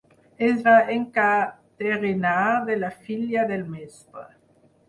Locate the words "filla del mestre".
3.05-4.27